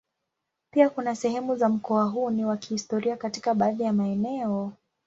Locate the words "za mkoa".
1.55-2.03